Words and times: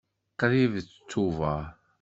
Qrib 0.39 0.73
d 0.85 0.87
Tubeṛ. 1.09 1.63